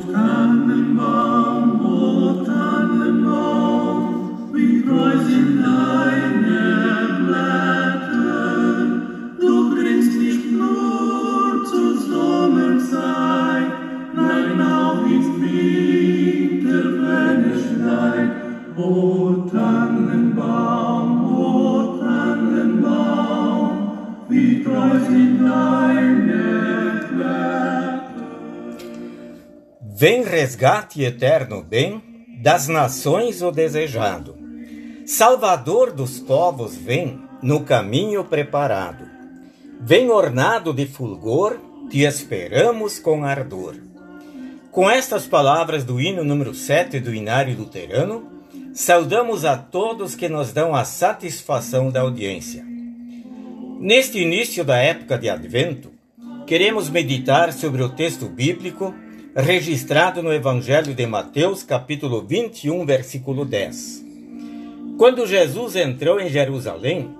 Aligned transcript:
Tannenbaum, 0.00 1.80
Tannenbaum, 2.44 3.98
wie 4.52 4.82
treu 4.82 5.16
sind 5.26 5.62
deine 5.62 6.62
Blätter. 7.26 8.86
Du 9.40 9.74
bringst 9.74 10.14
nicht 10.18 10.52
nur 10.52 11.64
zur 11.64 11.96
Sommerzeit, 11.98 13.72
nein, 14.14 14.60
auch 14.60 15.02
ins 15.06 15.28
Winter, 15.40 16.84
Tannenbaum, 19.50 21.08
Tannenbaum, 22.00 23.70
wie 24.28 24.62
treu 24.62 24.98
sind 25.08 25.40
deine 25.40 25.85
Vem 29.98 30.22
resgate 30.22 31.02
eterno 31.02 31.62
bem, 31.62 32.02
das 32.42 32.68
nações 32.68 33.40
o 33.40 33.50
desejado. 33.50 34.36
Salvador 35.06 35.90
dos 35.90 36.20
povos 36.20 36.76
vem, 36.76 37.18
no 37.42 37.60
caminho 37.60 38.22
preparado. 38.22 39.06
Vem 39.80 40.10
ornado 40.10 40.74
de 40.74 40.84
fulgor, 40.84 41.56
te 41.88 42.00
esperamos 42.00 42.98
com 42.98 43.24
ardor. 43.24 43.76
Com 44.70 44.90
estas 44.90 45.26
palavras 45.26 45.82
do 45.82 45.98
hino 45.98 46.22
número 46.22 46.54
7 46.54 47.00
do 47.00 47.14
Inário 47.14 47.56
Luterano, 47.56 48.44
saudamos 48.74 49.46
a 49.46 49.56
todos 49.56 50.14
que 50.14 50.28
nos 50.28 50.52
dão 50.52 50.74
a 50.74 50.84
satisfação 50.84 51.90
da 51.90 52.02
audiência. 52.02 52.62
Neste 53.80 54.18
início 54.18 54.62
da 54.62 54.76
época 54.76 55.16
de 55.16 55.30
Advento, 55.30 55.90
queremos 56.46 56.90
meditar 56.90 57.50
sobre 57.50 57.82
o 57.82 57.88
texto 57.88 58.26
bíblico 58.26 58.94
registrado 59.36 60.22
no 60.22 60.32
Evangelho 60.32 60.94
de 60.94 61.06
Mateus, 61.06 61.62
capítulo 61.62 62.22
21, 62.22 62.86
versículo 62.86 63.44
10. 63.44 64.02
Quando 64.96 65.26
Jesus 65.26 65.76
entrou 65.76 66.18
em 66.18 66.30
Jerusalém, 66.30 67.14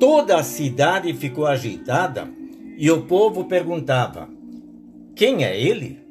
toda 0.00 0.36
a 0.36 0.42
cidade 0.42 1.14
ficou 1.14 1.46
agitada 1.46 2.28
e 2.76 2.90
o 2.90 3.02
povo 3.02 3.44
perguntava: 3.44 4.28
Quem 5.14 5.44
é 5.44 5.56
ele? 5.56 6.02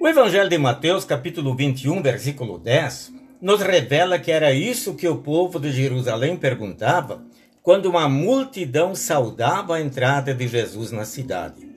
O 0.00 0.08
Evangelho 0.08 0.50
de 0.50 0.58
Mateus, 0.58 1.04
capítulo 1.04 1.54
21, 1.54 2.02
versículo 2.02 2.58
10, 2.58 3.12
nos 3.40 3.60
revela 3.60 4.18
que 4.18 4.32
era 4.32 4.52
isso 4.52 4.94
que 4.94 5.06
o 5.06 5.18
povo 5.18 5.60
de 5.60 5.70
Jerusalém 5.70 6.36
perguntava 6.36 7.22
quando 7.62 7.86
uma 7.86 8.08
multidão 8.08 8.96
saudava 8.96 9.76
a 9.76 9.80
entrada 9.80 10.34
de 10.34 10.48
Jesus 10.48 10.90
na 10.90 11.04
cidade. 11.04 11.67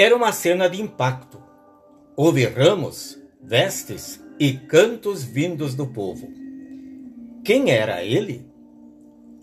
Era 0.00 0.14
uma 0.14 0.30
cena 0.30 0.70
de 0.70 0.80
impacto. 0.80 1.42
Houve 2.14 2.44
ramos, 2.46 3.18
vestes 3.42 4.24
e 4.38 4.52
cantos 4.52 5.24
vindos 5.24 5.74
do 5.74 5.88
povo. 5.88 6.32
Quem 7.44 7.72
era 7.72 8.04
ele? 8.04 8.46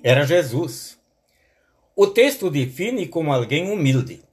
Era 0.02 0.26
Jesus. 0.26 0.98
O 1.94 2.08
texto 2.08 2.50
define 2.50 3.06
como 3.06 3.34
alguém 3.34 3.70
humilde. 3.70 4.24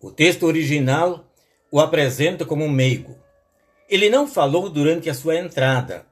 O 0.00 0.10
texto 0.10 0.46
original 0.46 1.24
o 1.70 1.78
apresenta 1.78 2.44
como 2.44 2.64
um 2.64 2.68
meigo. 2.68 3.16
Ele 3.88 4.10
não 4.10 4.26
falou 4.26 4.68
durante 4.68 5.08
a 5.08 5.14
sua 5.14 5.36
entrada. 5.36 6.06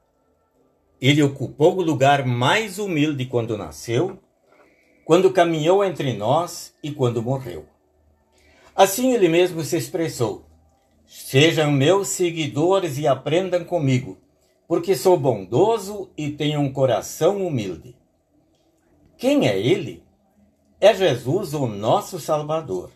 Ele 1.01 1.21
ocupou 1.21 1.75
o 1.75 1.81
lugar 1.81 2.25
mais 2.25 2.79
humilde 2.79 3.25
quando 3.25 3.57
nasceu, 3.57 4.17
quando 5.03 5.33
caminhou 5.33 5.83
entre 5.83 6.13
nós 6.13 6.73
e 6.81 6.89
quando 6.89 7.21
morreu. 7.21 7.67
Assim 8.79 9.11
ele 9.11 9.27
mesmo 9.27 9.61
se 9.61 9.75
expressou: 9.75 10.45
Sejam 11.05 11.69
meus 11.69 12.07
seguidores 12.07 12.97
e 12.97 13.05
aprendam 13.05 13.65
comigo, 13.65 14.17
porque 14.69 14.95
sou 14.95 15.19
bondoso 15.19 16.09
e 16.17 16.29
tenho 16.29 16.61
um 16.61 16.71
coração 16.71 17.45
humilde. 17.45 17.93
Quem 19.17 19.49
é 19.49 19.59
ele? 19.59 20.01
É 20.79 20.93
Jesus, 20.93 21.53
o 21.53 21.67
nosso 21.67 22.21
Salvador. 22.21 22.89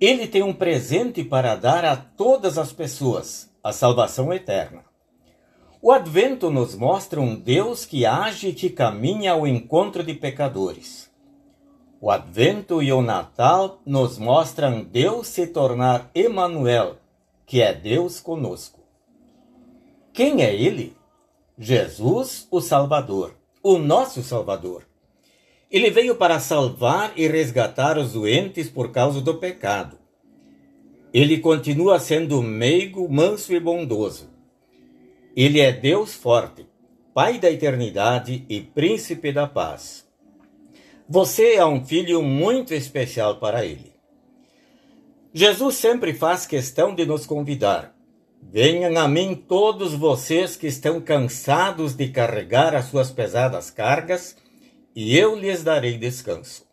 Ele 0.00 0.26
tem 0.26 0.42
um 0.42 0.52
presente 0.52 1.22
para 1.22 1.54
dar 1.54 1.84
a 1.84 1.94
todas 1.94 2.58
as 2.58 2.72
pessoas, 2.72 3.48
a 3.62 3.72
salvação 3.72 4.32
eterna. 4.32 4.84
O 5.80 5.92
Advento 5.92 6.50
nos 6.50 6.74
mostra 6.74 7.20
um 7.20 7.36
Deus 7.36 7.86
que 7.86 8.04
age 8.04 8.48
e 8.48 8.52
que 8.52 8.68
caminha 8.68 9.34
ao 9.34 9.46
encontro 9.46 10.02
de 10.02 10.14
pecadores. 10.14 11.09
O 12.02 12.10
Advento 12.10 12.82
e 12.82 12.90
o 12.94 13.02
Natal 13.02 13.82
nos 13.84 14.16
mostram 14.18 14.82
Deus 14.82 15.26
se 15.26 15.46
tornar 15.46 16.10
Emanuel, 16.14 16.96
que 17.44 17.60
é 17.60 17.74
Deus 17.74 18.18
conosco. 18.18 18.80
Quem 20.10 20.42
é 20.42 20.54
ele? 20.54 20.96
Jesus, 21.58 22.48
o 22.50 22.58
Salvador, 22.62 23.34
o 23.62 23.76
nosso 23.76 24.22
Salvador. 24.22 24.86
Ele 25.70 25.90
veio 25.90 26.16
para 26.16 26.40
salvar 26.40 27.12
e 27.16 27.28
resgatar 27.28 27.98
os 27.98 28.14
doentes 28.14 28.70
por 28.70 28.90
causa 28.90 29.20
do 29.20 29.34
pecado. 29.34 29.98
Ele 31.12 31.38
continua 31.38 32.00
sendo 32.00 32.42
meigo, 32.42 33.06
manso 33.12 33.52
e 33.52 33.60
bondoso. 33.60 34.30
Ele 35.36 35.60
é 35.60 35.70
Deus 35.70 36.14
forte, 36.14 36.66
Pai 37.12 37.38
da 37.38 37.50
eternidade 37.50 38.46
e 38.48 38.60
Príncipe 38.60 39.32
da 39.32 39.46
paz. 39.46 40.09
Você 41.12 41.54
é 41.54 41.66
um 41.66 41.84
filho 41.84 42.22
muito 42.22 42.72
especial 42.72 43.40
para 43.40 43.66
ele. 43.66 43.92
Jesus 45.34 45.74
sempre 45.74 46.14
faz 46.14 46.46
questão 46.46 46.94
de 46.94 47.04
nos 47.04 47.26
convidar. 47.26 47.92
Venham 48.40 48.96
a 48.96 49.08
mim 49.08 49.34
todos 49.34 49.92
vocês 49.92 50.54
que 50.54 50.68
estão 50.68 51.00
cansados 51.00 51.96
de 51.96 52.10
carregar 52.10 52.76
as 52.76 52.84
suas 52.84 53.10
pesadas 53.10 53.72
cargas, 53.72 54.36
e 54.94 55.18
eu 55.18 55.34
lhes 55.34 55.64
darei 55.64 55.98
descanso. 55.98 56.64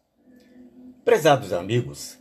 Prezados 1.04 1.52
amigos, 1.52 2.20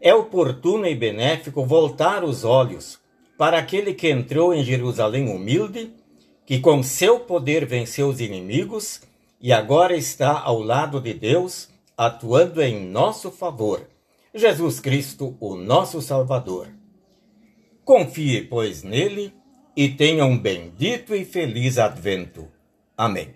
é 0.00 0.14
oportuno 0.14 0.86
e 0.86 0.94
benéfico 0.94 1.66
voltar 1.66 2.22
os 2.22 2.44
olhos 2.44 3.00
para 3.36 3.58
aquele 3.58 3.92
que 3.92 4.08
entrou 4.08 4.54
em 4.54 4.62
Jerusalém 4.62 5.28
humilde, 5.28 5.92
que 6.46 6.60
com 6.60 6.80
seu 6.80 7.18
poder 7.18 7.66
venceu 7.66 8.06
os 8.06 8.20
inimigos 8.20 9.00
e 9.44 9.52
agora 9.52 9.94
está 9.94 10.40
ao 10.40 10.62
lado 10.62 10.98
de 10.98 11.12
Deus, 11.12 11.68
atuando 11.98 12.62
em 12.62 12.88
nosso 12.88 13.30
favor. 13.30 13.86
Jesus 14.34 14.80
Cristo, 14.80 15.36
o 15.38 15.54
nosso 15.54 16.00
Salvador. 16.00 16.68
Confie, 17.84 18.40
pois, 18.40 18.82
nele 18.82 19.34
e 19.76 19.90
tenha 19.90 20.24
um 20.24 20.38
bendito 20.38 21.14
e 21.14 21.26
feliz 21.26 21.76
advento. 21.76 22.48
Amém. 22.96 23.34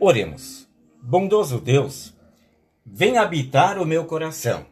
Oremos. 0.00 0.66
Bondoso 1.02 1.60
Deus, 1.60 2.14
vem 2.86 3.18
habitar 3.18 3.78
o 3.78 3.84
meu 3.84 4.06
coração 4.06 4.64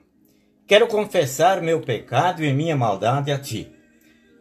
Quero 0.67 0.87
confessar 0.87 1.61
meu 1.61 1.81
pecado 1.81 2.43
e 2.43 2.51
minha 2.53 2.75
maldade 2.75 3.31
a 3.31 3.39
ti. 3.39 3.71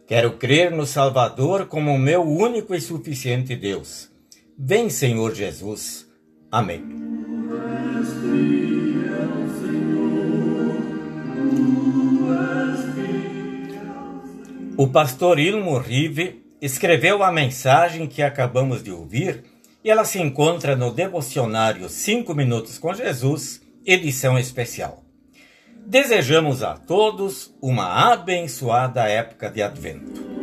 Quero 0.06 0.38
crer 0.38 0.70
no 0.70 0.86
Salvador 0.86 1.66
como 1.66 1.98
meu 1.98 2.22
único 2.22 2.74
e 2.74 2.80
suficiente 2.80 3.54
Deus. 3.54 4.10
Vem, 4.58 4.88
Senhor 4.88 5.34
Jesus. 5.34 6.06
Amém. 6.50 6.82
O 14.78 14.88
pastor 14.88 15.38
Ilmo 15.38 15.76
Rive 15.78 16.42
escreveu 16.60 17.22
a 17.22 17.30
mensagem 17.30 18.06
que 18.06 18.22
acabamos 18.22 18.82
de 18.82 18.90
ouvir 18.90 19.44
e 19.84 19.90
ela 19.90 20.06
se 20.06 20.18
encontra 20.20 20.74
no 20.74 20.90
devocionário 20.90 21.86
5 21.86 22.34
Minutos 22.34 22.78
com 22.78 22.94
Jesus, 22.94 23.60
edição 23.84 24.38
especial. 24.38 25.03
Desejamos 25.86 26.62
a 26.62 26.74
todos 26.74 27.54
uma 27.60 28.10
abençoada 28.12 29.06
época 29.06 29.50
de 29.50 29.62
Advento. 29.62 30.33